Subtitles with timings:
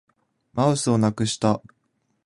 [0.53, 1.61] マウスをなくした